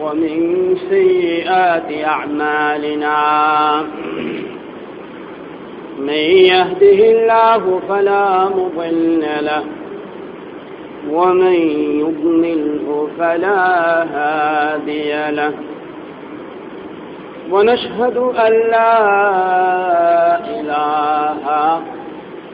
ومن 0.00 0.76
سيئات 0.90 2.04
أعمالنا. 2.04 3.18
من 5.98 6.24
يهده 6.52 7.00
الله 7.10 7.80
فلا 7.88 8.44
مضل 8.44 9.24
له 9.40 9.64
ومن 11.10 11.54
يضلله 12.00 13.08
فلا 13.18 13.62
هادي 14.04 15.30
له. 15.36 15.52
ونشهد 17.50 18.16
أن 18.16 18.52
لا 18.52 18.96
إله 20.60 21.44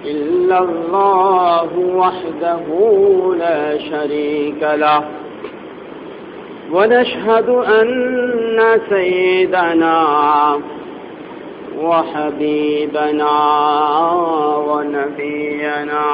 إلا 0.05 0.59
الله 0.59 1.78
وحده 1.78 2.65
لا 3.39 3.78
شريك 3.78 4.62
له. 4.62 5.26
ونشهد 6.73 7.48
أن 7.48 8.80
سيدنا 8.88 10.06
وحبيبنا 11.80 13.30
ونبينا 14.69 16.05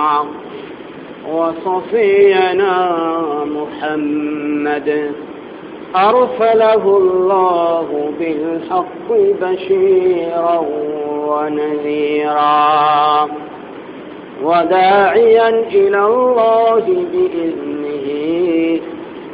وصفينا 1.33 2.89
محمد 3.45 5.13
أرسله 5.97 6.97
الله 6.97 8.13
بالحق 8.19 9.09
بشيرا 9.43 10.59
ونذيرا 11.29 13.29
وداعيا 14.43 15.49
إلى 15.49 15.99
الله 16.07 16.85
بإذنه 17.13 18.32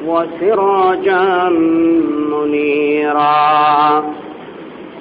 وسراجا 0.08 1.48
منيرا. 2.32 4.04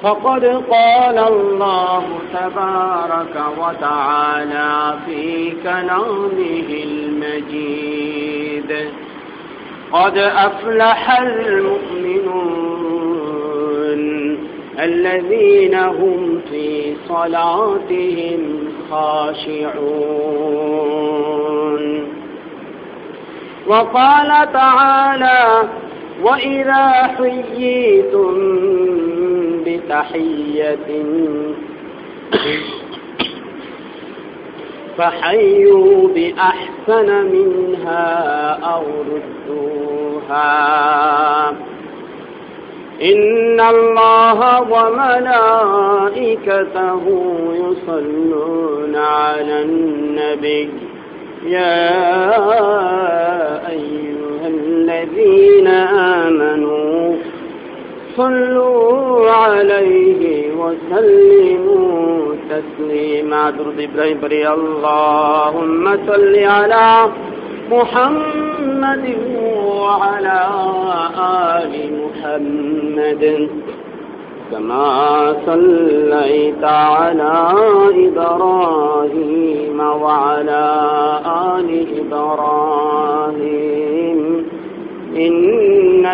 فقد 0.04 0.46
قال 0.46 1.18
الله 1.18 2.04
تبارك 2.34 3.36
وتعالى 3.58 4.94
في 5.06 5.52
كلامه 5.64 6.84
المجيد. 6.84 8.72
قد 9.92 10.18
أفلح 10.18 11.22
المؤمنون 11.22 12.58
الذين 14.80 15.76
هم 15.76 16.42
في 16.52 16.94
صلاتهم 17.08 18.68
خاشعون. 18.92 20.47
وقال 23.68 24.54
تعالى 24.54 25.64
وإذا 26.24 26.88
حييتم 27.18 28.34
بتحية 29.66 30.78
فحيوا 34.98 36.08
بأحسن 36.08 37.26
منها 37.32 38.16
أو 38.74 38.84
ردوها 39.12 40.48
إن 43.02 43.60
الله 43.60 44.62
وملائكته 44.62 46.22
يصلون 47.54 48.96
على 48.96 49.62
النبي 49.62 50.70
يا 51.46 52.38
الذين 55.08 55.68
آمنوا 55.68 57.16
صلوا 58.18 59.32
عليه 59.32 60.52
وسلموا 60.54 62.36
تسليما. 62.50 63.50
درد 63.50 63.80
إبراهيم 63.80 64.20
بري 64.22 64.48
اللهم 64.48 65.98
صل 66.08 66.36
على 66.36 67.10
محمد 67.72 69.06
وعلى 69.66 70.40
آل 71.56 71.74
محمد. 72.04 73.50
كما 74.52 75.36
صليت 75.46 76.64
على 76.64 77.34
إبراهيم 78.08 79.80
وعلى 79.80 80.66
آل 81.26 81.70
إبراهيم. 82.02 83.37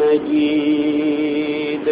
مجيد 0.00 1.86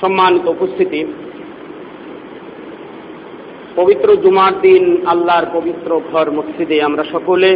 সম্মানিত 0.00 0.44
উপস্থিতি 0.48 1.00
পবিত্র 3.76 4.08
জুমার 4.16 4.54
দিন 4.60 4.84
আল্লাহর 5.06 5.46
পবিত্র 5.54 5.90
ঘর 6.12 6.26
মসজিদে 6.30 6.76
আমরা 6.82 7.04
সকলে 7.12 7.50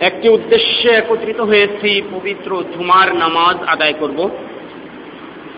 একটি 0.00 0.26
উদ্দেশ্যে 0.28 0.90
একত্রিত 0.92 1.40
হয়েছি 1.40 1.90
পবিত্র 2.12 2.50
জুমার 2.72 3.08
নামাজ 3.14 3.56
আদায় 3.66 3.96
করব 4.00 4.18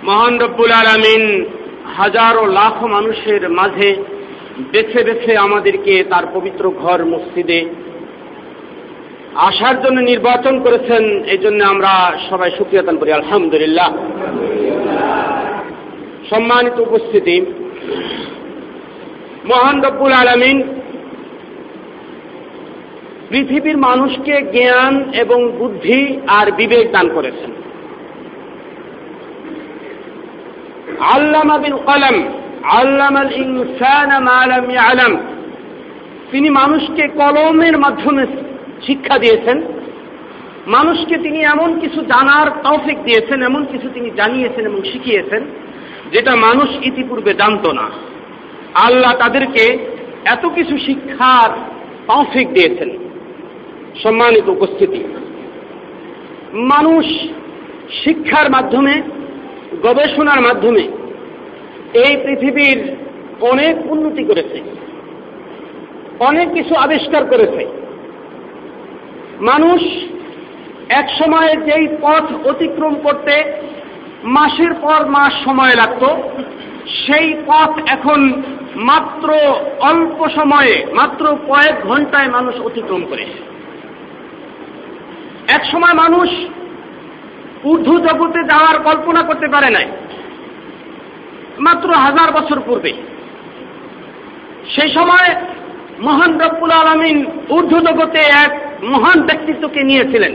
মহান 0.04 0.34
রব্বুল 0.40 0.72
আলমিন 0.72 1.22
হাজারো 1.96 2.42
লাখ 2.50 2.76
মানুষের 2.86 3.42
মাঝে 3.50 3.90
বেছে 4.71 5.03
বেছে 5.03 5.37
আমাদেরকে 5.37 6.03
তার 6.09 6.23
পবিত্র 6.33 6.71
ঘর 6.71 7.05
মসজিদে 7.05 7.65
আসার 9.35 9.81
জন্য 9.83 9.99
নির্বাচন 9.99 10.59
করেছেন 10.59 11.23
এই 11.23 11.37
জন্য 11.37 11.63
আমরা 11.63 12.17
সবাই 12.29 12.51
সুক্রিয়তান 12.57 12.97
করি, 12.97 13.11
আলহামদুলিল্লাহ। 13.13 13.97
সম্মানিত 16.29 16.79
উপস্থিতি, 16.79 17.45
মহান 19.45 19.85
রব্বুল 19.85 20.11
আলমিন 20.11 20.57
পৃথিবীর 23.29 23.77
মানুষকে 23.77 24.41
জ্ঞান 24.41 25.13
এবং 25.13 25.51
বুদ্ধি 25.51 26.19
আর 26.27 26.51
বিবেক 26.51 26.91
দান 26.91 27.09
করেছেন। 27.13 27.51
আল্লামা 30.99 31.57
বিল 31.57 31.77
কলম 31.85 32.38
আল্লামাল 32.63 33.31
ইনসান 33.31 34.23
মালাম 34.23 34.77
আলম 34.77 35.17
তিনি 36.31 36.49
মানুষকে 36.49 37.07
কলমের 37.07 37.77
মাধ্যমে 37.77 38.25
শিক্ষা 38.85 39.17
দিয়েছেন। 39.17 39.61
মানুষকে 40.67 41.17
তিনি 41.17 41.41
এমন 41.43 41.79
কিছু 41.79 42.01
জানার 42.01 42.49
তৌফিক 42.49 43.03
দিয়েছেন, 43.03 43.43
এমন 43.43 43.65
কিছু 43.65 43.89
তিনি 43.93 44.09
জানিয়েছেন 44.15 44.65
এবং 44.65 44.81
শিখিয়েছেন, 44.83 45.43
যেটা 46.11 46.35
মানুষ 46.35 46.69
ইতিপূর্বে 46.83 47.33
জানত 47.33 47.67
না। 47.67 47.89
আল্লাহ 48.73 49.13
তাদেরকে 49.13 49.77
এত 50.25 50.45
কিছু 50.45 50.77
শিক্ষার 50.77 51.49
তৌফিক 52.07 52.53
দিয়েছেন। 52.53 52.89
সম্মানিত 54.03 54.49
উপস্থিতি। 54.49 55.03
মানুষ 56.53 57.05
শিক্ষার 58.03 58.51
মাধ্যমে, 58.51 59.01
গবেষণার 59.83 60.41
মাধ্যমে 60.41 60.98
এই 61.93 62.17
পৃথিবীর 62.17 62.95
অনেক 63.41 63.91
উন্নতি 63.91 64.23
করেছে, 64.23 64.61
অনেক 66.19 66.53
কিছু 66.53 66.75
আবিষ্কার 66.75 67.25
করেছে। 67.25 67.65
মানুষ 69.41 69.81
এক 70.89 71.09
সময়ে 71.19 71.55
যেই 71.55 71.87
পথ 72.01 72.47
অতিক্রম 72.47 72.95
করতে 72.95 73.43
মাসের 74.23 74.73
পর 74.73 75.05
মাস 75.05 75.33
সময় 75.45 75.73
লাগত, 75.75 76.15
সেই 77.05 77.33
পথ 77.47 77.89
এখন 77.89 78.43
মাত্র 78.75 79.33
অল্প 79.79 80.29
সময়ে, 80.35 80.85
মাত্র 80.93 81.37
কয়েক 81.47 81.87
ঘন্টায় 81.87 82.29
মানুষ 82.29 82.61
অতিক্রম 82.61 83.05
করে। 83.09 83.25
এক 85.47 85.65
সময় 85.65 85.93
মানুষ 85.93 86.29
ঊর্ধ্ব 87.65 87.97
জগতে 87.99 88.39
যাওয়ার 88.39 88.79
কল্পনা 88.79 89.21
করতে 89.21 89.47
পারে 89.47 89.69
নাই। 89.69 89.85
মাত্র 91.59 91.93
হাজার 91.93 92.31
বছর 92.31 92.59
পূর্বে। 92.65 92.93
সেই 94.75 94.89
সময় 94.93 95.35
মহান 95.99 96.41
রব্বুল 96.41 96.71
আলমিন 96.71 97.25
ঊর্ধ্ব 97.49 97.79
জগতে 97.79 98.19
এক 98.19 98.51
মহান 98.83 99.21
ব্যক্তিত্বকে 99.21 99.83
নিয়েছিলেন। 99.83 100.33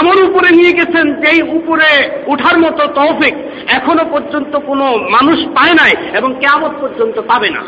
এমন 0.00 0.30
উপরে 0.30 0.56
নিয়ে 0.56 0.72
গেছেন 0.72 1.14
যেই 1.14 1.42
উপরে 1.42 2.10
উঠার 2.26 2.58
মতো 2.58 2.86
তৌফিক 2.86 3.34
এখনও 3.68 4.04
পর্যন্ত 4.10 4.56
কোনো 4.56 4.84
মানুষ 4.96 5.38
পায় 5.46 5.72
নাই 5.72 6.16
এবং 6.16 6.34
কেমন 6.40 6.70
পর্যন্ত 6.80 7.20
পাবে 7.20 7.50
না। 7.50 7.62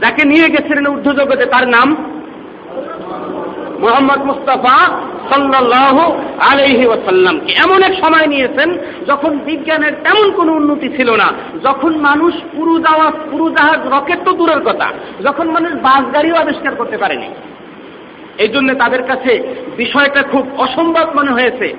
যাকে 0.00 0.28
নিয়ে 0.28 0.48
গেছিলেন 0.48 0.86
ঊর্ধ্ব 0.86 1.12
জগতে 1.12 1.46
তার 1.46 1.68
নাম? 1.68 1.88
মোহাম্মদ 3.80 4.18
মুস্তাফা 4.18 4.76
সাল্লাহ 5.30 6.12
আলহি 6.40 6.86
ওয়াসাল্লামকে 6.86 7.52
এমন 7.52 7.82
এক 7.82 7.94
সময় 7.94 8.26
নিয়েছেন 8.26 8.78
যখন 9.06 9.38
বিজ্ঞানের 9.38 9.92
তেমন 9.92 10.30
কোনো 10.30 10.52
উন্নতি 10.52 10.88
ছিল 10.88 11.16
না, 11.16 11.32
যখন 11.64 11.96
মানুষ 11.96 12.34
পুরু 12.52 12.78
যাওয়া, 12.78 13.10
পুরু 13.10 13.50
জাহাজ 13.50 13.92
রকেট 13.92 14.18
তো 14.24 14.32
দূরের 14.32 14.60
কথা, 14.60 14.92
যখন 15.24 15.50
মানুষ 15.50 15.72
বাস 15.72 16.14
গাড়িও 16.14 16.36
আবিষ্কার 16.36 16.74
করতে 16.74 16.98
পারেনি। 16.98 17.28
এই 18.38 18.48
জন্য 18.48 18.74
তাদের 18.74 19.02
কাছে 19.02 19.42
বিষয়টা 19.76 20.22
খুব 20.22 20.48
অসম্ভব 20.58 21.08
মনে 21.14 21.30
হয়েছে। 21.30 21.74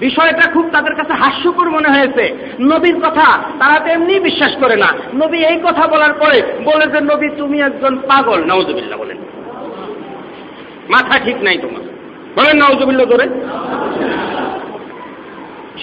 বিষয়টা 0.00 0.50
খুব 0.50 0.70
তাদের 0.72 0.94
কাছে 0.94 1.12
হাস্যকর 1.12 1.70
মনে 1.70 1.88
হয়েছে। 1.88 2.54
নবীর 2.60 2.96
কথা 2.96 3.38
তারা 3.58 3.80
তো 3.80 3.90
এমনি 3.90 4.20
বিশ্বাস 4.20 4.52
করে 4.60 4.76
না। 4.76 4.86
নবী 5.14 5.38
এই 5.38 5.56
কথা 5.56 5.86
বলার 5.86 6.12
পরে 6.12 6.42
বলে 6.64 6.86
যে, 6.86 7.00
নবী, 7.00 7.28
তুমি 7.38 7.60
একজন 7.60 7.96
পাগল। 7.96 8.44
নওজবিল্লা 8.44 8.96
বলেন। 8.96 9.16
মাথা 10.88 11.18
ঠিক 11.18 11.36
নাই 11.42 11.58
তোমার। 11.58 11.97
বলেন 12.38 12.56
নওজবিল্লা 12.56 13.04
ধরে 13.04 13.28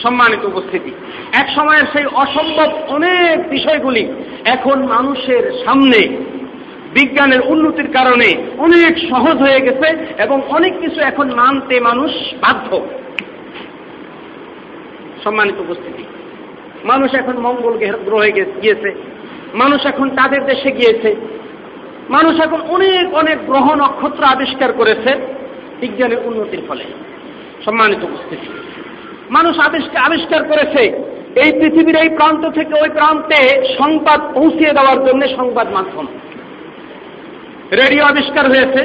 সম্মানিত 0.03 0.45
উপস্থিতি। 0.45 0.91
এক 1.33 1.49
সময়ের 1.55 1.83
সেই 1.93 2.05
অসম্ভব 2.05 2.77
অনেক 2.87 3.49
বিষয়গুলি 3.49 4.13
এখন 4.45 4.87
মানুষের 4.87 5.51
সামনে 5.65 6.07
বিজ্ঞানের 6.93 7.39
উন্নতির 7.45 7.91
কারণে 7.93 8.35
অনেক 8.57 9.09
সহজ 9.09 9.37
হয়ে 9.37 9.59
গেছে 9.59 10.05
এবং 10.17 10.41
অনেক 10.49 10.79
কিছু 10.79 11.01
এখন 11.01 11.31
মানতে 11.31 11.79
মানুষ 11.79 12.11
বাধ্য। 12.33 12.87
সম্মানিত 15.23 15.59
উপস্থিতি। 15.59 16.03
মানুষ 16.83 17.13
এখন 17.15 17.37
মঙ্গল 17.37 17.77
গ্রহে 18.05 18.31
গিয়েছে। 18.31 19.03
মানুষ 19.53 19.85
এখন 19.85 20.09
তাদের 20.09 20.45
দেশে 20.45 20.71
গিয়েছে। 20.71 21.15
মানুষ 22.09 22.39
এখন 22.39 22.61
অনেক 22.61 23.13
অনেক 23.13 23.45
গ্রহ 23.45 23.75
নক্ষত্র 23.75 24.23
আবিষ্কার 24.23 24.73
করেছে। 24.73 25.34
বিজ্ঞানের 25.81 26.19
উন্নতির 26.25 26.63
ফলে 26.68 26.86
সম্মানিত 27.66 28.01
উপস্থিতি। 28.04 28.48
মানুষ 29.30 29.60
আবিষ্কার 30.07 30.42
করেছে, 30.44 30.81
এই 31.44 31.51
পৃথিবীর 31.51 31.98
এই 32.04 32.10
প্রান্ত 32.10 32.44
থেকে 32.50 32.74
ওই 32.83 32.89
প্রান্তে 32.89 33.39
সংবাদ 33.77 34.19
পৌঁছিয়ে 34.33 34.75
দেওয়ার 34.77 35.00
জন্য 35.06 35.22
সংবাদ 35.27 35.68
মাধ্যম। 35.74 36.06
রেডিও 37.81 38.04
আবিষ্কার 38.06 38.45
হয়েছে, 38.48 38.81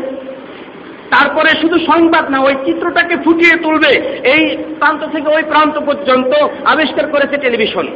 তারপরে 1.10 1.50
শুধু 1.60 1.76
সংবাদ 1.78 2.24
না, 2.30 2.38
ওই 2.40 2.54
চিত্রটাকে 2.64 3.16
ফুটিয়ে 3.16 3.56
তুলবে 3.56 3.92
এই 4.34 4.42
প্রান্ত 4.78 5.02
থেকে 5.12 5.28
ওই 5.28 5.42
প্রান্ত 5.42 5.78
পর্যন্ত 5.78 6.32
আবিষ্কার 6.64 7.06
করেছে 7.06 7.36
টেলিভিশন। 7.36 7.86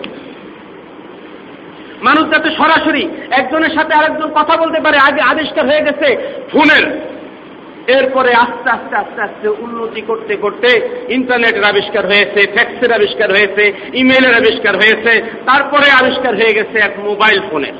মানুষ 2.02 2.24
যাতে 2.30 2.48
সরাসরি 2.50 3.02
একজনের 3.30 3.72
সাথে 3.74 3.92
আরেকজন 3.94 4.30
কথা 4.34 4.54
বলতে 4.56 4.78
পারে, 4.80 4.98
আগে 4.98 5.20
আবিষ্কার 5.22 5.64
হয়ে 5.66 5.86
গেছে 5.86 6.08
ফোনের। 6.52 7.13
এরপরে 7.86 8.34
আস্তে 8.34 8.70
আস্তে 8.70 8.96
আস্তে 8.96 9.22
আস্তে 9.22 9.48
উন্নতি 9.48 10.00
করতে 10.00 10.36
করতে 10.36 10.68
ইন্টারনেটের 11.08 11.64
আবিষ্কার 11.64 12.06
হয়েছে 12.06 12.52
ফ্যাক্সের 12.52 12.92
আবিষ্কার 12.92 13.30
হয়েছে 13.30 13.72
ইমেলের 13.94 14.34
আবিষ্কার 14.34 14.76
হয়েছে, 14.76 15.20
তারপরে 15.46 15.90
আবিষ্কার 15.90 16.34
হয়ে 16.34 16.54
গেছে 16.54 16.78
এক 16.78 16.98
মোবাইল 16.98 17.40
ফোনের 17.50 17.72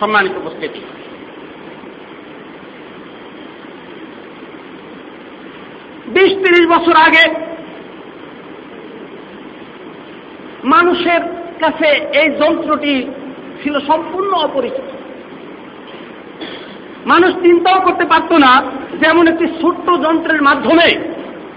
সম্মানিত 0.00 0.32
উপস্থিতি। 0.36 0.80
বিশ, 6.06 6.32
তিরিশ 6.32 6.66
বছর 6.68 6.96
আগে 6.96 7.24
মানুষের 10.64 11.20
কাছে 11.60 11.86
এই 12.20 12.28
যন্ত্রটি 12.28 13.06
ছিল 13.62 13.80
সম্পূর্ণ 13.80 14.32
অপরিচিত। 14.34 14.95
মানুষ 17.06 17.34
চিন্তাও 17.34 17.80
করতে 17.80 18.04
পারত 18.04 18.32
না 18.32 18.62
যেমন 19.00 19.28
একটি 19.28 19.46
ছোট্ট 19.46 19.90
যন্ত্রের 19.90 20.42
মাধ্যমে 20.42 21.14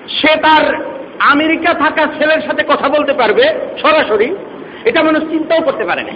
সে 0.07 0.36
তার 0.36 0.86
আমেরিকা 1.19 1.74
থাকা 1.74 2.06
ছেলের 2.18 2.42
সাথে 2.42 2.63
কথা 2.63 2.90
বলতে 2.90 3.13
পারবে, 3.13 3.44
সরাসরি। 3.81 4.36
এটা 4.86 5.04
মানুষ 5.04 5.24
চিন্তাও 5.30 5.62
করতে 5.62 5.86
পারে 5.86 6.04
না। 6.04 6.12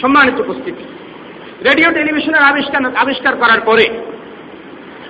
সম্মানিত 0.00 0.40
উপস্থিতি। 0.40 0.84
রেডিও 1.68 1.92
টেলিভিশনের 1.92 2.42
আবিষ্কার 2.42 2.96
আবিষ্কার 2.96 3.36
করার 3.36 3.60
পরে 3.60 3.88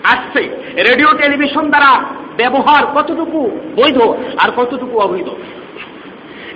আসছে 0.05 0.43
রেডিও 0.77 1.09
টেলিভিশন 1.19 1.69
দ্বারা 1.69 2.05
ব্যবহার 2.37 2.87
কতটুকু 2.95 3.51
বৈধ 3.77 4.01
আর 4.39 4.51
কতটুকু 4.57 4.99
অবৈধ? 4.99 5.29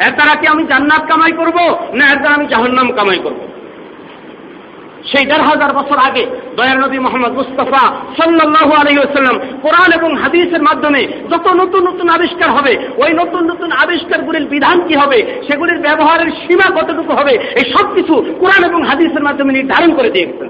এর 0.01 0.13
দ্বারা 0.15 0.41
কি 0.41 0.47
আমি 0.47 0.67
জান্নাত 0.67 1.09
কামাই 1.09 1.33
করব 1.33 1.57
না 1.95 2.11
এর 2.11 2.19
দ্বারা 2.19 2.35
আমি 2.35 2.47
জাহান্নাম 2.47 2.93
কামাই 2.93 3.19
করব? 3.19 3.60
সেই 5.05 5.25
দেড় 5.25 5.43
হাজার 5.43 5.73
বছর 5.73 5.99
আগে 5.99 6.27
দয়ার 6.57 6.79
নবী 6.81 6.99
মোহাম্মদ 6.99 7.33
মুস্তফা 7.33 7.85
সাল্লাহ 8.17 8.69
আলহিউসাল্লাম 8.81 9.37
কোরআন 9.63 9.93
এবং 9.93 10.17
হাদিসের 10.17 10.63
মাধ্যমে 10.63 11.03
যত 11.31 11.47
নতুন 11.49 11.83
নতুন 11.89 12.09
আবিষ্কার 12.09 12.51
হবে, 12.51 12.79
ওই 12.97 13.13
নতুন 13.13 13.51
নতুন 13.51 13.73
আবিষ্কারগুলির 13.73 14.47
বিধান 14.49 14.77
কি 14.89 14.95
হবে, 14.95 15.43
সেগুলির 15.49 15.79
ব্যবহারের 15.79 16.31
সীমা 16.33 16.69
কতটুকু 16.81 17.13
হবে, 17.13 17.31
এই 17.31 17.73
সব 17.73 17.95
কিছু 17.95 18.15
কোরআন 18.41 18.63
এবং 18.65 18.83
হাদিসের 18.83 19.23
মাধ্যমে 19.23 19.53
নির্ধারণ 19.53 19.95
করে 19.95 20.11
দিয়েছেন 20.11 20.49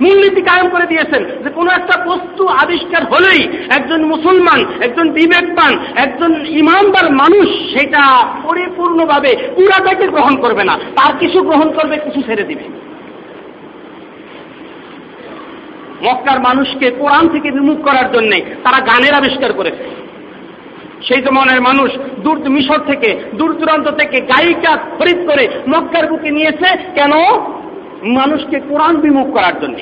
মূলনীতি 0.00 0.42
কায়েম 0.42 0.68
করে 0.68 0.86
দিয়েছেন 0.86 1.24
যে 1.24 1.50
কোনো 1.50 1.70
একটা 1.70 2.04
বস্তু 2.04 2.46
আবিষ্কার 2.46 3.04
হলেই 3.04 3.48
একজন 3.76 4.04
মুসলমান, 4.04 4.64
একজন 4.80 5.10
বিবেকবান, 5.10 5.78
একজন 5.96 6.46
ইমানদার 6.46 7.12
মানুষ 7.12 7.48
সেটা 7.48 8.26
পরিপূর্ণভাবে 8.42 9.36
পুরাটাকে 9.56 10.06
গ্রহণ 10.06 10.36
করবে 10.36 10.64
না। 10.64 10.76
তার 10.76 11.18
কিছু 11.18 11.42
গ্রহণ 11.42 11.72
করবে, 11.72 11.96
কিছু 11.96 12.22
ছেড়ে 12.22 12.42
দিবে। 12.42 12.64
মক্কার 16.04 16.40
মানুষকে 16.40 16.90
কোরআন 16.90 17.28
থেকে 17.28 17.50
বিমুখ 17.50 17.82
করার 17.82 18.12
জন্য 18.12 18.30
তারা 18.64 18.80
গানের 18.80 19.14
আবিষ্কার 19.14 19.52
করেছে। 19.52 20.06
সেই 21.08 21.22
জমানের 21.22 21.60
মানুষ 21.60 21.90
দূর 22.18 22.48
মিশর 22.48 22.78
থেকে, 22.78 23.20
দূর 23.34 23.54
দূরান্ত 23.54 23.88
থেকে 23.88 24.20
গায়িকা 24.20 24.76
খরিদ 24.76 25.30
করে 25.30 25.48
মক্কার 25.68 26.06
বুকে 26.06 26.30
নিয়েছে, 26.30 26.78
কেন? 26.94 27.12
মানুষকে 28.02 28.60
কোরআন 28.60 28.96
বিমুখ 28.96 29.32
করার 29.32 29.60
জন্য। 29.60 29.78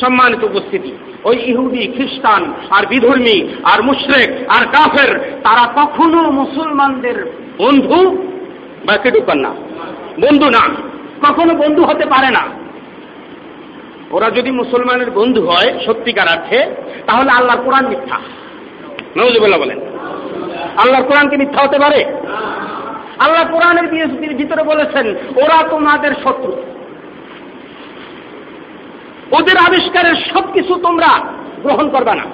সম্মানিত 0.00 0.44
উপস্থিতি, 0.44 0.92
ওই 1.24 1.36
ইহুদি, 1.36 1.86
খ্রিস্টান, 1.86 2.52
আর 2.70 2.86
বিধর্মী, 2.86 3.48
আর 3.64 3.82
মুশরেক, 3.82 4.30
আর 4.48 4.66
কাফের, 4.66 5.18
তারা 5.18 5.84
কখনো 5.84 6.30
মুসলমানদের 6.30 7.32
বন্ধু 7.58 8.28
বা 8.86 8.96
কেটুকান 8.96 9.38
না। 9.38 9.48
বন্ধু 10.20 10.50
না, 10.50 10.68
কখনো 11.28 11.54
বন্ধু 11.54 11.84
হতে 11.84 12.06
পারে 12.06 12.30
না। 12.30 12.40
ওরা 14.10 14.30
যদি 14.30 14.50
মুসলমানের 14.50 15.10
বন্ধু 15.10 15.46
হয় 15.46 15.78
সত্যিকার 15.86 16.38
অর্থে, 16.38 16.74
তাহলে 17.06 17.30
আল্লাহর 17.30 17.62
কোরআন 17.62 17.88
মিথ্যা। 17.88 18.18
নজুবুল্লাহ 19.16 19.60
বলেন। 19.60 19.80
আল্লাহর 20.76 21.04
কোরআন 21.04 21.28
কি 21.28 21.36
মিথ্যা 21.36 21.66
হতে 21.66 21.78
পারে? 21.78 22.04
আল্লাহ 23.18 23.44
কোরআনের 23.52 23.86
ভিতরে 24.36 24.62
বলেছেন, 24.62 25.06
ওরা 25.36 25.58
তোমাদের 25.68 26.12
শত্রু। 26.24 26.52
ওদের 29.32 29.56
আবিষ্কারের 29.66 30.16
সবকিছু 30.32 30.74
তোমরা 30.74 31.10
গ্রহণ 31.62 31.86
করবে 31.90 32.14
না। 32.14 32.26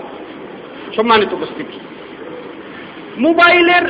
সম্মানিত 0.96 1.32
উপস্থিতি। 1.32 1.78
মোবাইলের 3.18 3.84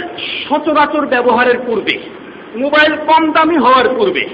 সচরাচর 0.48 1.06
ব্যবহারের 1.06 1.58
পূর্বে, 1.66 1.94
মোবাইল 2.56 2.92
কম 3.06 3.32
দামি 3.32 3.56
হওয়ার 3.56 3.88
পূর্বে, 3.88 4.24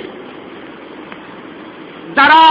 যারা 2.17 2.43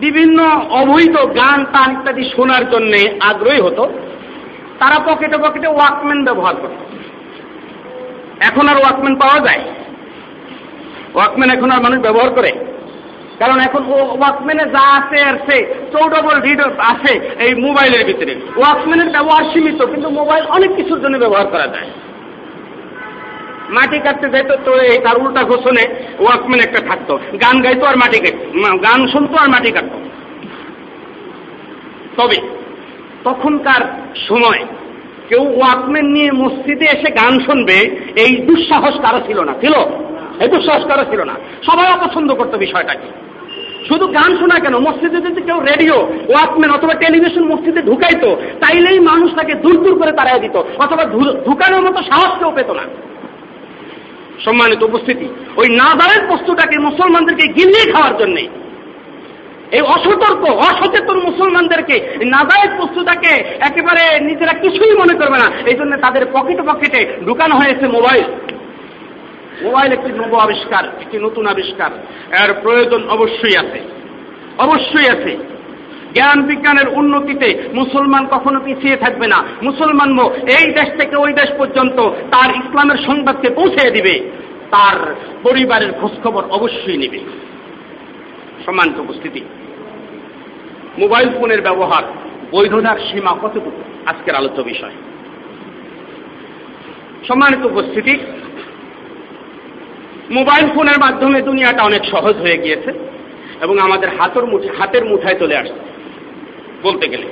বিভিন্ন 0.00 0.38
অবৈধ 0.70 1.14
গান 1.36 1.64
টান 1.64 1.90
ইত্যাদি 1.92 2.24
শোনার 2.36 2.64
জন্য 2.70 2.92
আগ্রহী 3.20 3.60
হতো, 3.60 3.84
তারা 4.78 4.96
পকেটে 5.06 5.36
পকেটে 5.36 5.68
ওয়াকম্যান 5.68 6.24
ব্যবহার 6.24 6.54
করত। 6.54 6.80
এখন 8.40 8.68
আর 8.68 8.76
ওয়াকম্যান 8.76 9.14
পাওয়া 9.14 9.38
যায়? 9.40 9.62
ওয়াকম্যান 11.14 11.50
এখন 11.50 11.70
আর 11.70 11.82
মানুষ 11.82 11.98
ব্যবহার 11.98 12.30
করে? 12.30 12.52
কারণ 13.38 13.60
এখন 13.60 13.82
ওয়াকম্যানে 13.92 14.64
যা 14.64 14.98
আছে 14.98 15.22
আর 15.22 15.34
আছে 15.34 15.74
চৌডবল 15.92 16.40
রিড 16.40 16.60
আছে 16.78 17.20
এই 17.38 17.54
মোবাইলের 17.54 18.06
ভিতরে। 18.06 18.36
ওয়াকম্যানের 18.56 19.10
ব্যবহার 19.10 19.44
সীমিত, 19.44 19.84
কিন্তু 19.84 20.10
মোবাইল 20.10 20.44
অনেক 20.46 20.76
কিছুর 20.76 21.00
জন্য 21.00 21.18
ব্যবহার 21.18 21.46
করা 21.46 21.66
যায়। 21.66 21.86
মাটি 23.70 23.98
কাটতে 23.98 24.28
যাইতো 24.28 24.56
তো 24.64 24.80
এই 24.80 24.98
তার 24.98 25.16
উল্টা 25.18 25.42
ঘোষণে 25.42 25.88
ওয়াকম্যান 26.18 26.60
একটা 26.60 26.80
থাকতো। 26.80 27.16
গান 27.16 27.62
গাইতো 27.62 27.86
আর 27.86 27.96
মাটি 27.96 28.18
কাট 28.18 28.34
গান 28.82 29.06
শুনতো 29.06 29.36
আর 29.36 29.48
মাটি 29.48 29.70
কাটতো। 29.70 29.98
তবে 32.16 32.36
তখনকার 33.24 33.80
সময় 34.28 34.64
কেউ 35.28 35.42
ওয়াকম্যান 35.42 36.04
নিয়ে 36.04 36.32
মসজিদে 36.32 36.84
এসে 36.84 37.10
গান 37.10 37.38
শুনবে, 37.40 37.76
এই 38.16 38.36
দুঃসাহস 38.36 39.00
কারও 39.00 39.20
ছিল 39.26 39.40
না। 39.40 39.52
ছিল? 39.60 39.72
এই 40.40 40.48
দুঃসাহস 40.48 40.86
কারও 40.86 41.10
ছিল 41.10 41.22
না। 41.22 41.32
সবাই 41.66 41.92
অপছন্দ 41.92 42.32
করতো 42.32 42.58
বিষয়টাকে। 42.58 43.26
শুধু 43.88 44.06
গান 44.06 44.36
শোনা 44.36 44.58
কেন? 44.58 44.78
মসজিদে 44.78 45.16
যদি 45.16 45.42
কেউ 45.42 45.60
রেডিও 45.60 45.94
ওয়াকম্যান 46.28 46.70
অথবা 46.70 46.94
টেলিভিশন 46.94 47.44
মসজিদে 47.44 47.82
ঢুকাইতো, 47.82 48.36
তাইলেই 48.36 49.00
মানুষ 49.00 49.34
তাকে 49.34 49.54
দূর 49.54 49.84
দূর 49.84 49.98
করে 49.98 50.12
তাড়াই 50.12 50.40
দিত, 50.40 50.56
অথবা 50.56 51.04
ঢুকানোর 51.44 51.82
মতো 51.82 52.02
সাহস 52.02 52.38
কেউ 52.38 52.52
পেত 52.54 52.70
না। 52.70 52.82
সম্মানিত 54.44 54.82
উপস্থিতি, 54.82 55.28
ওই 55.56 55.68
নাদারের 55.68 56.28
বস্তুটাকে 56.28 56.78
মুসলমানদেরকে 56.78 57.48
গিলিয়ে 57.48 57.92
খাওয়ার 57.92 58.16
জন্যে 58.16 58.48
এই 59.72 59.80
অসতর্ক, 59.80 60.44
অসচেতন 60.44 61.18
মুসলমানদেরকে 61.18 62.18
নাজায়েজ 62.24 62.80
বস্তুটাকে 62.80 63.28
একেবারে 63.60 64.20
নিজেরা 64.20 64.52
কিছুই 64.52 64.96
মনে 64.96 65.14
করবে 65.14 65.38
না। 65.38 65.52
এই 65.66 65.74
জন্য 65.74 65.96
তাদের 65.96 66.26
পকেটে 66.32 66.62
পকেটে 66.62 67.16
ঢুকানো 67.26 67.54
হয়েছে 67.56 67.86
মোবাইল। 67.86 68.24
মোবাইল 69.62 69.92
একটি 69.92 70.12
নব 70.12 70.34
আবিষ্কার, 70.34 70.84
একটি 70.84 71.18
নতুন 71.18 71.46
আবিষ্কার। 71.46 71.90
এর 72.44 72.54
প্রয়োজন 72.62 73.08
অবশ্যই 73.08 73.56
আছে। 73.56 73.80
অবশ্যই 74.58 75.08
আছে। 75.08 75.36
জ্ঞান 76.14 76.42
বিজ্ঞানের 76.42 76.88
উন্নতিতে 76.88 77.68
মুসলমান 77.74 78.26
কখনো 78.26 78.60
পিছিয়ে 78.60 78.96
থাকবে 78.96 79.26
না। 79.26 79.44
মুসলমান 79.62 80.18
এই 80.28 80.72
দেশ 80.72 81.00
থেকে 81.00 81.16
ওই 81.16 81.32
দেশ 81.32 81.50
পর্যন্ত 81.58 82.00
তার 82.08 82.50
ইসলামের 82.50 82.96
সংবাদকে 83.06 83.50
পৌঁছে 83.50 83.90
দিবে। 83.90 84.30
তার 84.70 85.14
পরিবারের 85.42 85.92
খোঁজখবর 85.92 86.44
অবশ্যই 86.44 86.96
নেবে। 86.96 87.20
সম্মানিত 88.64 88.98
উপস্থিতি। 88.98 89.40
মোবাইল 90.98 91.28
ফোনের 91.38 91.60
ব্যবহার 91.62 92.02
বৈধতার 92.52 92.98
সীমা 92.98 93.32
কতটুকু? 93.42 93.70
আজকের 94.06 94.34
আলোচ্য 94.34 94.62
বিষয়। 94.62 94.94
সম্মানিত 97.28 97.62
উপস্থিতি, 97.66 98.14
মোবাইল 100.30 100.66
ফোনের 100.74 100.98
মাধ্যমে 101.00 101.42
দুনিয়াটা 101.42 101.82
অনেক 101.82 102.02
সহজ 102.04 102.36
হয়ে 102.36 102.58
গিয়েছে 102.58 102.90
এবং 103.60 103.78
আমাদের 103.78 104.08
হাতের 104.18 104.44
মুঠে 104.46 104.68
হাতের 104.78 105.04
মুঠায় 105.04 105.38
চলে 105.38 105.56
আসছে, 105.56 105.80
বলতে 106.82 107.08
গেলে। 107.08 107.28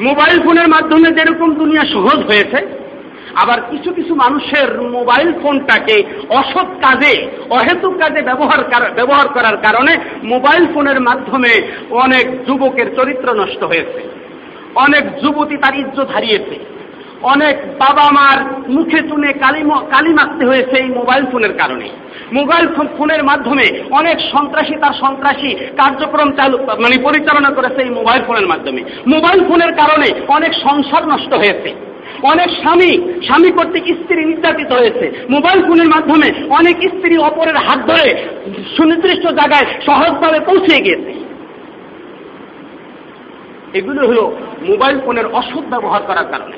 মোবাইল 0.00 0.36
ফোনের 0.42 0.68
মাধ্যমে 0.68 1.08
যেরকম 1.10 1.54
দুনিয়া 1.54 1.84
সহজ 1.84 2.18
হয়েছে 2.26 2.83
আবার 3.36 3.60
কিছু 3.70 3.92
কিছু 3.92 4.14
মানুষের 4.14 4.80
মোবাইল 4.82 5.32
ফোনটাকে 5.42 6.04
অসৎ 6.28 6.66
কাজে, 6.66 7.28
অহেতুক 7.50 7.94
কাজে 7.98 8.22
ব্যবহার 8.22 8.90
ব্যবহার 8.94 9.28
করার 9.28 9.56
কারণে 9.56 9.96
মোবাইল 10.24 10.66
ফোনের 10.74 11.00
মাধ্যমে 11.00 11.72
অনেক 11.90 12.44
যুবকের 12.44 12.96
চরিত্র 12.96 13.34
নষ্ট 13.34 13.64
হয়েছে। 13.64 14.10
অনেক 14.74 15.20
যুবতী 15.20 15.56
তার 15.56 15.78
ইজ্জত 15.78 16.10
হারিয়েছে। 16.10 16.74
অনেক 17.22 17.56
বাবা 17.78 18.10
মার 18.10 18.70
মুখে 18.70 19.08
চুনে 19.08 19.32
কালি 19.32 19.62
কালি 19.90 20.14
মারতে 20.14 20.46
হয়েছে 20.46 20.76
এই 20.76 20.88
মোবাইল 20.88 21.26
ফোনের 21.26 21.58
কারণে। 21.58 21.88
মোবাইল 22.32 22.68
ফোনের 22.98 23.24
মাধ্যমে 23.24 23.82
অনেক 23.90 24.20
সন্ত্রাসী 24.20 24.74
তার 24.74 24.92
সন্ত্রাসী 24.92 25.54
কার্যক্রম 25.54 26.32
চালু 26.32 26.58
মানে 26.58 26.98
পরিচালনা 26.98 27.50
করেছে 27.50 27.82
এই 27.82 27.90
মোবাইল 27.90 28.22
ফোনের 28.22 28.46
মাধ্যমে। 28.46 28.84
মোবাইল 29.06 29.48
ফোনের 29.48 29.72
কারণে 29.74 30.10
অনেক 30.28 30.54
সংসার 30.54 31.08
নষ্ট 31.08 31.32
হয়েছে। 31.34 31.93
অনেক 32.22 32.50
স্বামী 32.50 33.20
স্বামী 33.24 33.50
কর্তৃক 33.50 33.84
স্ত্রী 33.84 34.24
নির্যাতিত 34.24 34.72
হয়েছে। 34.72 35.26
মোবাইল 35.30 35.62
ফোনের 35.62 35.88
মাধ্যমে 35.88 36.32
অনেক 36.50 36.76
স্ত্রী 36.76 37.16
অপরের 37.16 37.56
হাত 37.56 37.78
ধরে 37.78 38.26
সুনির্দিষ্ট 38.76 39.26
জায়গায় 39.26 39.66
সহজভাবে 39.86 40.40
পৌঁছে 40.40 40.82
গিয়েছে। 40.82 41.24
এগুলো 43.78 44.06
হলো 44.06 44.36
মোবাইল 44.68 45.00
ফোনের 45.04 45.26
অসৎ 45.26 45.62
ব্যবহার 45.70 46.02
করার 46.02 46.24
কারণে। 46.30 46.56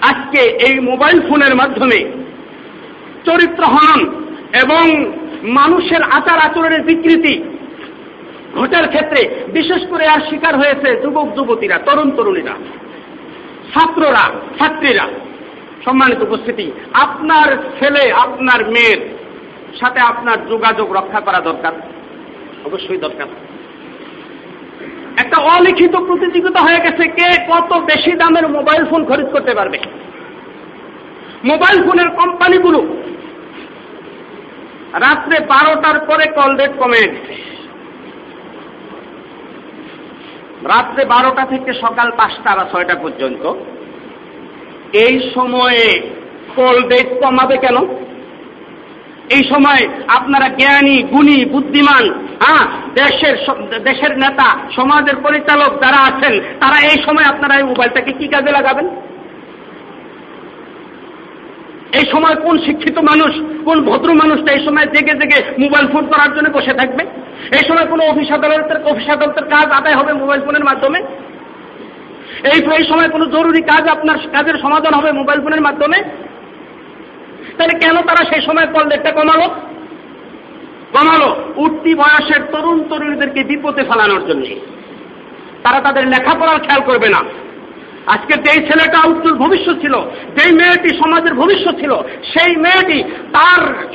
আজকে 0.00 0.38
এই 0.38 0.80
মোবাইল 0.80 1.20
ফোনের 1.20 1.54
মাধ্যমে 1.54 2.12
চরিত্র 3.24 3.64
হনন 3.64 4.22
এবং 4.62 5.14
মানুষের 5.42 6.02
আচার 6.02 6.38
আচরণের 6.38 6.82
বিকৃতি 6.82 7.44
ঘটার 8.58 8.88
ক্ষেত্রে 8.88 9.44
বিশেষ 9.52 9.86
করে 9.86 10.06
আর 10.06 10.20
শিকার 10.20 10.56
হয়েছে 10.56 11.02
যুবক, 11.02 11.36
যুবতীরা, 11.36 11.78
তরুণ 11.78 12.10
তরুণীরা, 12.10 12.54
ছাত্ররা, 13.74 14.24
ছাত্রীরা। 14.58 15.06
সম্মানিত 15.84 16.22
উপস্থিতি, 16.22 16.72
আপনার 16.92 17.56
ছেলে, 17.78 18.12
আপনার 18.12 18.70
মেয়ের 18.70 18.98
সাথে 19.80 20.00
আপনার 20.00 20.46
যোগাযোগ 20.46 20.92
রক্ষা 20.92 21.20
করা 21.20 21.40
দরকার, 21.40 21.72
অবশ্যই 22.64 22.96
দরকার। 22.96 23.26
একটা 25.16 25.36
অলিখিত 25.36 25.96
প্রতিযোগিতা 25.96 26.60
হয়ে 26.60 26.80
গেছে, 26.80 27.08
কে 27.08 27.44
কত 27.48 27.72
বেশি 27.72 28.12
দামের 28.12 28.48
মোবাইল 28.48 28.84
ফোন 28.84 29.04
খরিদ 29.04 29.26
করতে 29.26 29.54
পারবে? 29.54 29.78
মোবাইল 31.44 31.78
ফোনের 31.84 32.08
কোম্পানিগুলো 32.08 32.78
রাত্রে 34.92 35.40
বারোটার 35.40 35.98
পরে 36.00 36.26
কল 36.26 36.56
রেট 36.56 36.72
কমে 36.78 37.00
দিচ্ছে 37.00 37.51
রাত্রে 40.68 41.04
বারোটা 41.04 41.44
থেকে 41.44 41.72
সকাল 41.72 42.10
পাঁচটা 42.10 42.56
বা 42.56 42.64
ছয়টা 42.72 42.94
পর্যন্ত। 42.94 43.52
এই 44.92 45.30
সময়ে 45.34 46.00
কল 46.56 46.88
রেট 46.88 47.22
কমাবে 47.22 47.56
কেন? 47.56 47.76
এই 49.30 49.42
সময় 49.44 49.88
আপনারা 50.08 50.48
জ্ঞানী, 50.48 51.02
গুণী, 51.02 51.44
বুদ্ধিমান 51.44 52.04
হ্যাঁ 52.14 52.66
দেশের 52.94 53.36
দেশের 53.84 54.18
নেতা, 54.18 54.58
সমাজের 54.76 55.16
পরিচালক 55.16 55.80
যারা 55.82 55.98
আছেন, 55.98 56.40
তারা 56.60 56.80
এই 56.82 57.02
সময় 57.02 57.24
আপনারা 57.24 57.56
এই 57.56 57.62
মোবাইলটাকে 57.62 58.12
কি 58.12 58.28
কাজে 58.28 58.50
লাগাবেন? 58.50 58.88
এই 61.92 62.04
সময় 62.10 62.34
কোন 62.34 62.58
শিক্ষিত 62.58 62.98
মানুষ, 62.98 63.62
কোন 63.64 63.84
ভদ্র 63.84 64.12
মানুষটা 64.12 64.52
এই 64.52 64.64
সময় 64.64 64.86
জেগে 64.86 65.12
জেগে 65.12 65.42
মোবাইল 65.58 65.86
ফোন 65.92 66.06
করার 66.06 66.34
জন্য 66.34 66.48
বসে 66.48 66.72
থাকবে? 66.72 67.21
এই 67.40 67.68
সময় 67.68 67.86
কোনো 67.86 68.04
অফিস 68.04 68.30
আদালতের 68.30 68.84
অফিস 68.84 69.08
আদালতের 69.08 69.44
কাজ 69.44 69.64
আদায় 69.64 69.94
হবে 69.94 70.12
মোবাইল 70.12 70.40
ফোনের 70.40 70.64
মাধ্যমে? 70.64 70.98
এই 72.44 72.60
এই 72.60 72.84
সময় 72.88 73.08
কোনো 73.08 73.26
জরুরি 73.26 73.62
কাজ 73.62 73.88
আপনার 73.88 74.18
কাজের 74.32 74.54
সমাধান 74.54 74.94
হবে 74.94 75.12
মোবাইল 75.12 75.40
ফোনের 75.40 75.60
মাধ্যমে? 75.60 76.02
তাহলে 77.58 77.78
কেন 77.78 77.96
তারা 77.96 78.24
সেই 78.24 78.42
সময় 78.42 78.66
কল 78.66 78.88
রেটটা 78.88 79.10
কমালো? 79.10 79.48
কমালো 80.92 81.36
উঠতি 81.56 81.94
বয়সের 81.94 82.44
তরুণ 82.52 82.82
তরুণীদেরকে 82.82 83.44
বিপদে 83.44 83.82
ফেলানোর 83.82 84.26
জন্য। 84.26 84.44
তারা 85.62 85.80
তাদের 85.80 86.08
লেখাপড়ার 86.08 86.58
খেয়াল 86.58 86.82
করবে 86.82 87.08
না। 87.08 87.18
আজকে 88.06 88.34
যেই 88.34 88.66
ছেলেটা 88.66 89.08
উত্তর 89.08 89.34
ভবিষ্যৎ 89.34 89.80
ছিল, 89.80 89.94
যেই 90.36 90.52
মেয়েটি 90.52 90.88
সমাজের 90.88 91.34
ভবিষ্যৎ 91.34 91.78
ছিল, 91.80 91.92
সেই 92.32 92.56
মেয়েটি 92.56 93.02
তার 93.02 93.86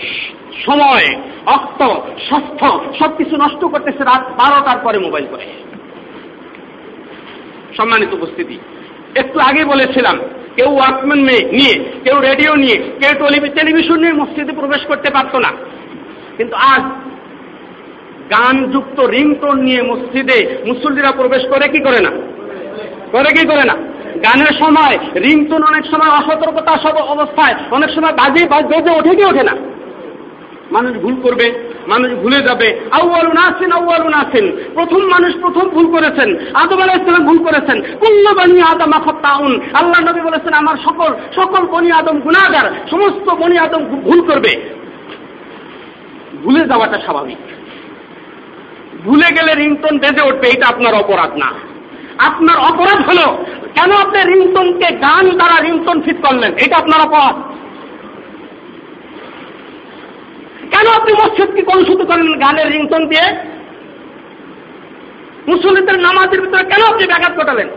সময় 0.68 1.08
অক্ত 1.46 1.82
স্বাস্থ্য, 2.28 2.68
সবকিছু 3.00 3.36
নষ্ট 3.36 3.66
করতেছে 3.66 4.04
রাত 4.04 4.24
বারোটার 4.30 4.78
পরে 4.84 5.00
মোবাইল 5.00 5.26
করে। 5.26 5.46
সম্মানিত 7.78 8.14
উপস্থিতি, 8.14 8.58
একটু 9.16 9.40
আগে 9.40 9.66
বলেছিলাম, 9.66 10.20
কেউ 10.56 10.70
ওয়াকম্যান 10.74 11.20
নিয়ে, 11.52 11.76
কেউ 12.04 12.22
রেডিও 12.22 12.56
নিয়ে, 12.56 12.76
কেউ 12.76 13.28
টেলিভিশন 13.56 13.98
নিয়ে 14.00 14.14
মসজিদে 14.14 14.54
প্রবেশ 14.54 14.86
করতে 14.86 15.10
পারত 15.14 15.36
না। 15.36 15.52
কিন্তু 16.38 16.56
আজ 16.56 16.82
গানযুক্ত 18.32 19.00
রিংটোন 19.00 19.58
নিয়ে 19.60 19.82
মসজিদে 19.82 20.64
মুসল্লিরা 20.66 21.12
প্রবেশ 21.12 21.44
করে 21.48 21.68
কি 21.68 21.80
করে 21.80 22.00
না? 22.00 22.12
করে 23.12 23.30
কি 23.34 23.48
করে 23.48 23.64
না? 23.64 23.76
গানের 24.26 24.54
সময়, 24.60 24.98
রিংটোন 25.16 25.64
অনেক 25.64 25.86
সময় 25.86 26.10
অসতর্কতা 26.10 26.78
সব 26.78 26.96
অবস্থায়, 26.98 27.56
অনেক 27.72 27.90
সময় 27.90 28.12
বাজে 28.12 28.46
বেজে 28.46 28.92
ওঠে 29.00 29.16
কি 29.16 29.26
ওঠে 29.26 29.44
না? 29.44 29.56
মানুষ 30.72 30.98
ভুল 30.98 31.16
করবে, 31.22 31.74
মানুষ 31.88 32.12
ভুলে 32.12 32.36
যাবে। 32.36 32.80
আউ্বালু 32.92 33.30
নাসিন 33.30 33.72
আউ্বালু 33.72 34.10
নাসিন। 34.10 34.64
প্রথম 34.74 34.98
মানুষ 34.98 35.36
প্রথম 35.42 35.70
ভুল 35.70 35.92
করেছেন। 35.92 36.38
আদম 36.54 36.78
আলাইসালাম 36.78 37.26
ভুল 37.26 37.38
করেছেন। 37.38 37.82
কুল্ল 37.82 38.28
বনি 38.34 38.62
আদম 38.62 38.92
তাউন 39.12 39.62
আল্লাহ 39.74 40.10
নবী 40.10 40.22
বলেছেন, 40.22 40.54
আমার 40.54 40.78
সকল 40.78 41.16
সকল 41.36 41.66
বনি 41.66 41.92
আদম 41.92 42.20
গুণাগার 42.20 42.72
সমস্ত 42.92 43.30
বনি 43.30 43.58
আদম 43.58 43.86
ভুল 43.86 44.22
করবে। 44.22 44.78
ভুলে 46.44 46.66
যাওয়াটা 46.66 46.98
স্বাভাবিক। 46.98 47.38
ভুলে 49.06 49.34
গেলে 49.34 49.56
রিংটন 49.56 49.98
বেজে 49.98 50.28
উঠবে, 50.28 50.50
এটা 50.50 50.68
আপনার 50.68 50.94
অপরাধ 50.96 51.38
না। 51.38 51.52
আপনার 52.18 52.58
অপরাধ 52.58 53.10
হলো, 53.10 53.46
কেন 53.76 53.92
আপনি 53.92 54.34
রিংটনকে 54.34 54.96
গান 54.96 55.30
দ্বারা 55.30 55.64
রিংটন 55.64 56.02
ফিট 56.02 56.26
করলেন? 56.26 56.54
এটা 56.54 56.78
আপনার 56.78 57.02
অপরাধ। 57.08 57.47
আপনি 60.86 61.14
মসজিদকে 61.14 61.62
কলুষিত 61.62 62.02
করেন 62.02 62.40
গানের 62.40 62.72
রিংটন 62.72 63.08
দিয়ে? 63.08 63.58
মুসলিমদের 65.48 66.00
নামাজের 66.00 66.42
ভিতরে 66.42 66.64
কেন 66.64 66.94
আপনি 66.94 67.08
ব্যাঘাত 67.08 67.40
ঘটালেন? 67.40 67.68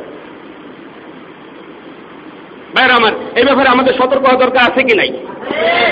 ভাইরা 2.75 2.95
আমার, 2.95 3.12
এই 3.37 3.45
ব্যাপারে 3.45 3.69
আমাদের 3.69 3.95
সতর্ক 3.95 4.25
হওয়া 4.26 4.47
দরকার 4.47 4.62
আছে 4.62 4.83
কি 4.83 4.97
নাই? 4.97 5.12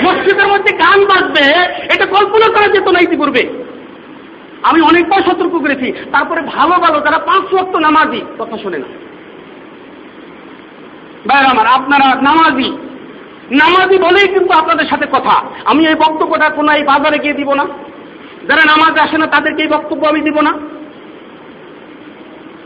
মসজিদের 0.03 0.47
মধ্যে 0.47 0.73
গান 0.73 1.05
বাজবে, 1.05 1.59
এটা 1.93 2.05
কল্পনা 2.05 2.47
করা 2.53 2.67
যেত 2.67 2.87
না 2.87 2.99
ইতিপূর্বে। 2.99 3.49
আমি 4.63 4.81
অনেকবার 4.81 5.21
সতর্ক 5.21 5.51
করেছি, 5.51 5.91
তারপরে 6.11 6.41
ভালো 6.41 6.73
ভালো 6.73 6.99
তারা 6.99 7.17
পাঁচ 7.17 7.53
ওয়াক্ত 7.53 7.75
নামাজি, 7.75 8.21
কথা 8.39 8.57
শোনে 8.57 8.77
না। 8.77 8.87
ভাইরা 11.27 11.49
আমার, 11.49 11.67
আপনারা 11.67 12.15
নামাজি 12.21 12.88
নামাজি 13.51 13.97
বলেই 13.97 14.27
কিন্তু 14.27 14.53
আপনাদের 14.59 14.85
সাথে 14.85 15.05
কথা। 15.11 15.41
আমি 15.65 15.87
এই 15.87 15.95
বক্তব্যটা 15.95 16.49
কোনো 16.49 16.71
এই 16.71 16.83
বাজারে 16.83 17.19
গিয়ে 17.19 17.33
দিব 17.33 17.53
না। 17.53 17.65
যারা 18.47 18.63
নামাজ 18.65 18.99
আসে 18.99 19.17
না, 19.17 19.27
তাদেরকে 19.27 19.63
এই 19.63 19.69
বক্তব্য 19.69 20.07
আমি 20.07 20.21
দিব 20.21 20.41
না। 20.41 20.53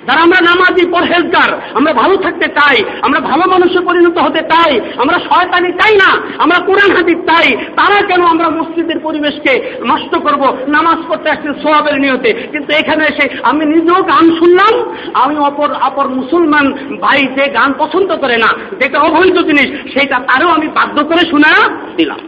যারা 0.07 0.21
আমরা 0.21 0.39
নামাজি, 0.41 0.85
পরহেজগার, 0.85 1.61
আমরা 1.73 1.93
ভালো 1.93 2.17
থাকতে 2.17 2.47
চাই, 2.47 2.83
আমরা 3.01 3.19
ভালো 3.19 3.43
মানুষে 3.49 3.79
পরিণত 3.79 4.17
হতে 4.17 4.39
চাই, 4.39 4.79
আমরা 4.97 5.19
শয়তানি 5.19 5.71
চাই 5.71 5.95
না, 5.95 6.17
আমরা 6.37 6.59
কোরআন 6.59 6.97
হাদিস 6.97 7.17
চাই, 7.17 7.55
তারা 7.75 8.05
কেন 8.05 8.21
আমরা 8.21 8.49
মসজিদের 8.49 8.92
পরিবেশকে 9.03 9.53
নষ্ট 9.85 10.13
করব, 10.15 10.41
নামাজ 10.67 10.99
পড়তে 11.09 11.27
আসছে 11.29 11.49
সোয়াবের 11.61 11.95
নিয়তে। 12.01 12.29
কিন্তু 12.51 12.69
এখানে 12.73 13.03
এসে 13.03 13.25
আমি 13.43 13.63
নিজেও 13.65 13.99
গান 14.03 14.25
শুনলাম, 14.39 14.73
আমি 15.13 15.35
অপর 15.37 15.69
অপর 15.81 16.07
মুসলমান 16.09 16.65
ভাই 17.01 17.19
যে 17.35 17.45
গান 17.47 17.69
পছন্দ 17.79 18.09
করে 18.15 18.37
না। 18.37 18.49
যেটা 18.79 18.97
অবৈধ 18.99 19.37
জিনিস, 19.49 19.69
সেইটা 19.93 20.17
তারও 20.19 20.49
আমি 20.49 20.67
বাধ্য 20.67 20.97
করে 21.05 21.23
শোনা 21.31 21.51
দিলাম। 21.97 22.21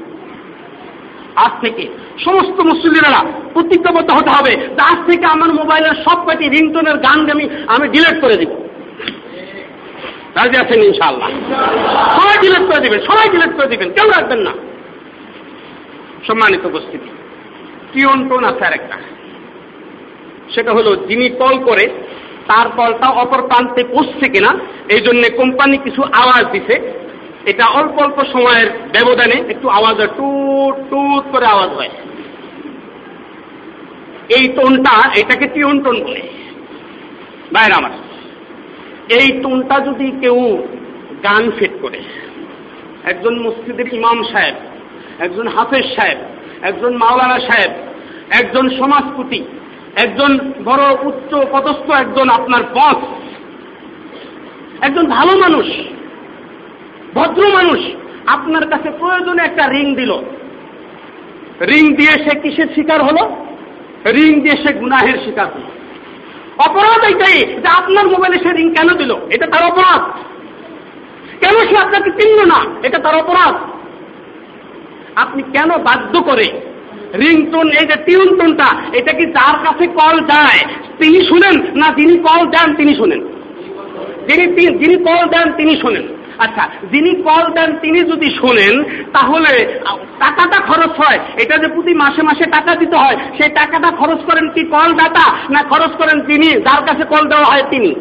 আজ 1.36 1.54
থেকে 1.62 1.84
সমস্ত 2.26 2.58
মুসলিমেরা 2.62 3.22
প্রতিজ্ঞাবদ্ধ 3.54 4.10
হতে 4.12 4.30
হবে 4.30 4.52
যে 4.76 4.82
আজ 4.92 5.00
থেকে 5.08 5.26
আমার 5.26 5.50
মোবাইলের 5.54 5.96
সব 6.06 6.18
কয়টি 6.26 6.46
রিংটোনের 6.50 6.98
গান 6.98 7.20
আমি 7.32 7.46
আমি 7.68 7.86
ডিলেট 7.88 8.18
করে 8.22 8.36
দিব। 8.38 8.52
রাজি 10.36 10.56
আছেন 10.62 10.80
ইনশাআল্লাহ? 10.84 11.30
সবাই 12.18 12.38
ডিলেট 12.42 12.64
করে 12.70 12.82
দিবেন, 12.86 13.00
সবাই 13.00 13.26
ডিলিট 13.30 13.54
করে 13.58 13.68
দিবেন, 13.68 13.90
কেউ 13.90 14.08
রাখবেন 14.08 14.42
না। 14.48 14.54
সম্মানিত 16.28 16.66
উপস্থিতি। 16.66 17.10
টিয়ন 17.94 18.30
টোন 18.30 18.44
আছে 18.44 18.66
আর 18.66 18.74
একটা 18.74 18.98
সেটা 20.56 20.72
হলো 20.74 20.96
যিনি 20.96 21.30
কল 21.30 21.56
করে, 21.64 21.86
তার 22.48 22.70
কলটা 22.70 23.08
অপর 23.10 23.48
প্রান্তে 23.48 23.84
পৌঁছছে 23.84 24.30
কিনা, 24.30 24.52
এই 24.90 25.02
জন্য 25.02 25.22
কোম্পানি 25.38 25.78
কিছু 25.78 26.04
আওয়াজ 26.04 26.46
দিছে। 26.52 26.76
এটা 27.46 27.66
অল্প 27.66 27.96
অল্প 28.00 28.18
সময়ের 28.34 28.70
ব্যবধানে 28.70 29.38
একটু 29.50 29.68
আওয়াজ 29.70 29.96
হয় 29.96 30.08
টুট 30.08 30.76
টুট 30.90 31.24
করে 31.32 31.46
আওয়াজ 31.46 31.70
হয়। 31.70 31.90
এই 34.38 34.48
টোনটা 34.48 35.10
এটাকে 35.20 35.48
টিউন 35.48 35.84
টোন 35.84 36.04
বলে। 36.04 36.22
বাইরে 37.54 37.74
আমার। 37.74 37.92
এই 39.20 39.42
টোনটা 39.42 39.80
যদি 39.80 40.12
কেউ 40.22 40.68
গান 41.24 41.52
ফিট 41.52 41.72
করে, 41.82 42.00
একজন 43.04 43.34
মসজিদের 43.40 43.94
ইমাম 43.94 44.24
সাহেব 44.24 44.56
একজন 45.20 45.48
হাফেজ 45.48 45.86
সাহেব, 45.96 46.18
একজন 46.62 46.96
মাওলানা 46.96 47.40
সাহেব, 47.40 47.72
একজন 48.40 48.70
সমাজপতি 48.70 49.44
একজন 49.96 50.54
বড় 50.66 50.84
উচ্চ 51.04 51.36
পদস্থ, 51.52 51.92
একজন 51.92 52.30
আপনার 52.30 52.64
পথ 52.64 52.98
একজন 54.82 55.06
ভালো 55.06 55.38
মানুষ, 55.38 55.66
ভদ্র 57.14 57.48
মানুষ, 57.48 57.80
আপনার 58.28 58.70
কাছে 58.70 58.92
প্রয়োজনে 58.92 59.44
একটা 59.44 59.68
রিং 59.68 59.96
দিল। 59.96 60.12
রিং 61.62 61.96
দিয়ে 61.96 62.12
সে 62.12 62.40
কিসের 62.40 62.68
শিকার 62.76 63.04
হলো? 63.04 63.46
রিং 64.06 64.42
দিয়ে 64.42 64.68
সে 64.68 64.74
গুনাহের 64.74 65.18
শিকার 65.26 65.46
হলো। 65.46 65.66
অপরাধ 66.70 67.04
এইটাই 67.04 67.54
যে 67.54 67.68
আপনার 67.68 68.08
মোবাইলে 68.08 68.38
সে 68.44 68.54
রিং 68.54 68.74
কেন 68.74 68.88
দিল? 68.88 69.12
এটা 69.12 69.48
তার 69.48 69.72
অপরাধ। 69.72 70.02
কেন 71.44 71.70
সে 71.70 71.78
আপনাকে 71.78 72.22
চিনল 72.22 72.48
না? 72.48 72.66
এটা 72.84 72.98
তার 72.98 73.16
অপরাধ। 73.16 73.56
আপনি 75.16 75.44
কেন 75.44 75.70
বাধ্য 75.78 76.22
করে? 76.22 76.48
রিংটোন, 77.14 77.68
এই 77.72 77.86
যে 77.86 77.96
টিউন 77.96 78.40
টোনটা 78.40 78.68
এটা 78.94 79.14
কি 79.14 79.26
যার 79.26 79.56
কাছে 79.64 79.88
কল 79.88 80.20
যায়? 80.20 80.60
তিনি 81.00 81.28
শুনেন 81.28 81.62
না 81.76 81.94
যিনি 81.94 82.18
কল 82.18 82.46
দেন, 82.46 82.76
তিনি 82.76 82.96
শুনেন? 82.96 83.22
যিনি 84.28 84.68
যিনি 84.78 84.96
কল 85.04 85.26
দেন, 85.28 85.52
তিনি 85.52 85.76
শোনেন। 85.82 86.08
আচ্ছা 86.38 86.70
যিনি 86.92 87.12
কল 87.16 87.52
দেন, 87.54 87.78
তিনি 87.82 88.00
যদি 88.00 88.32
শোনেন, 88.32 88.84
তাহলে 89.14 89.82
টাকাটা 90.20 90.62
খরচ 90.62 90.90
হয়। 90.90 91.20
এটা 91.38 91.58
যে 91.58 91.68
প্রতি 91.68 91.94
মাসে 91.94 92.22
মাসে 92.22 92.46
টাকা 92.46 92.76
দিতে 92.76 92.96
হয়, 92.96 93.16
সেই 93.38 93.50
টাকাটা 93.50 93.92
খরচ 93.92 94.20
করেন 94.20 94.50
কি 94.50 94.64
কল 94.64 94.94
দাতা 94.94 95.34
না 95.50 95.64
খরচ 95.64 95.92
করেন 95.92 96.22
তিনি, 96.22 96.48
যার 96.52 96.82
কাছে 96.86 97.04
কল 97.04 97.28
দেওয়া 97.28 97.46
হয় 97.46 97.64
তিনি? 97.70 97.96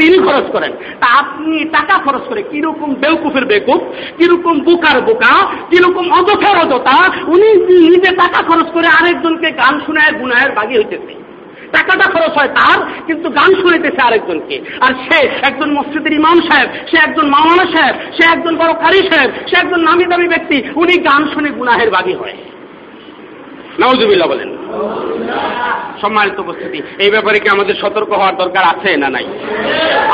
তিনি 0.00 0.18
খরচ 0.18 0.46
করেন। 0.52 0.72
তা 1.00 1.06
আপনি 1.18 1.64
টাকা 1.64 1.94
খরচ 1.98 2.22
করে 2.28 2.42
কীরকম 2.42 2.94
বেউকুফের 2.94 3.44
বেকুফ, 3.44 3.80
কীরকম 4.18 4.58
বোকার 4.58 5.00
বোকা, 5.00 5.34
কীরকম 5.70 6.12
অযথার 6.12 6.56
অযথা, 6.58 6.98
উনি 7.26 7.48
নিজে 7.88 8.10
টাকা 8.16 8.42
খরচ 8.42 8.68
করে 8.72 8.86
আরেকজনকে 8.86 9.50
গান 9.50 9.80
শোনায়, 9.86 10.12
গুনায়ের 10.12 10.52
বাগি 10.52 10.76
হইতেছে। 10.76 11.14
টাকাটা 11.72 12.06
খরচ 12.10 12.32
হয় 12.38 12.48
তার, 12.48 12.78
কিন্তু 13.06 13.30
গান 13.30 13.50
শুনেতেছে 13.62 14.00
আরেকজনকে। 14.02 14.56
আর 14.80 14.92
সে 15.06 15.18
একজন 15.42 15.70
মসজিদের 15.72 16.12
ইমাম 16.12 16.38
সাহেব, 16.40 16.68
সে 16.90 16.96
একজন 17.06 17.26
মাওলানা 17.28 17.66
সাহেব, 17.74 17.94
সে 18.16 18.22
একজন 18.32 18.56
বড় 18.56 18.72
কারি 18.72 19.00
সাহেব, 19.08 19.30
সে 19.48 19.54
একজন 19.60 19.80
নামি 19.80 20.04
দামি 20.04 20.28
ব্যক্তি, 20.28 20.56
উনি 20.76 20.94
গান 20.96 21.22
শুনে 21.34 21.50
গুনাহের 21.50 21.90
বাগি 21.90 22.14
হয়। 22.14 22.34
নওয়াজুবিল্লাহ 23.80 24.28
বলেন। 24.28 24.50
সম্মানিত 26.02 26.38
উপস্থিতি, 26.40 26.78
এই 27.04 27.10
ব্যাপারে 27.10 27.38
কি 27.40 27.48
আমাদের 27.48 27.74
সতর্ক 27.82 28.10
হওয়ার 28.12 28.36
দরকার 28.36 28.64
আছে 28.72 28.96
না 28.96 29.08
নাই? 29.08 29.26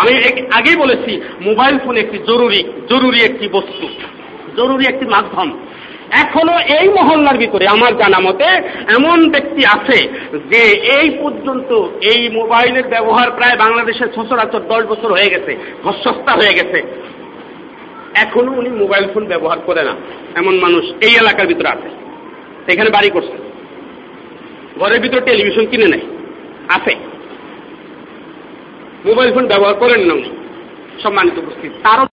আমি 0.01 0.13
আগেই 0.59 0.77
বলেছি, 0.77 1.21
মোবাইল 1.41 1.79
ফোন 1.79 1.97
একটি 1.97 2.19
জরুরি 2.19 2.61
জরুরি 2.91 3.21
একটি 3.21 3.49
বস্তু, 3.49 3.87
জরুরি 4.57 4.85
একটি 4.87 5.07
মাধ্যম। 5.07 5.49
এখনও 6.25 6.57
এই 6.79 6.89
মহল্লার 6.89 7.39
ভিতরে 7.39 7.67
আমার 7.67 7.97
জানা 7.97 8.19
মতে 8.21 8.49
এমন 8.97 9.31
ব্যক্তি 9.31 9.63
আছে 9.67 9.99
যে 10.53 10.63
এই 10.99 11.11
পর্যন্ত 11.23 11.71
এই 12.13 12.29
মোবাইলের 12.29 12.87
ব্যবহার 12.89 13.31
প্রায় 13.31 13.57
বাংলাদেশের 13.57 14.09
সচরাচর 14.17 14.63
দশ 14.73 14.83
বছর 14.87 15.11
হয়ে 15.13 15.33
গেছে 15.35 15.53
সস্তা 16.05 16.33
হয়ে 16.33 16.57
গেছে। 16.59 16.79
এখনও 18.15 18.53
উনি 18.53 18.71
মোবাইল 18.71 19.05
ফোন 19.15 19.25
ব্যবহার 19.27 19.59
করে 19.67 19.83
না। 19.85 19.95
এমন 20.37 20.55
মানুষ 20.59 20.85
এই 21.07 21.15
এলাকার 21.23 21.47
ভিতরে 21.47 21.69
আছে। 21.69 21.89
এখানে 22.73 22.91
বাড়ি 22.91 23.11
করছে। 23.11 23.46
ঘরের 24.77 25.01
ভিতরে 25.01 25.21
টেলিভিশন 25.21 25.67
কিনে 25.67 25.87
নেয়। 25.87 26.03
আছে। 26.69 26.97
মোবাইল 29.05 29.33
ফোন 29.33 29.47
ব্যবহার 29.47 29.75
করেন 29.75 30.01
না 30.01 30.15
সম্মানিত 31.03 31.39
উপস্থিত। 31.39 31.73
তারও 31.83 32.05